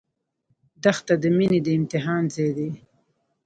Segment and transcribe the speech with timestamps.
[0.83, 2.69] دښته د مینې د امتحان ځای دی.